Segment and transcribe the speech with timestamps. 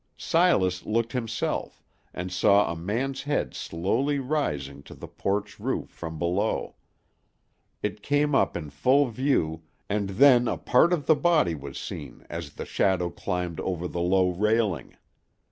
[0.17, 6.17] Silas looked himself, and saw a man's head slowly rising to the porch roof from
[6.17, 6.73] below.
[7.83, 12.25] It came up in full view, and then a part of the body was seen
[12.31, 14.97] as the shadow climbed over the low railing.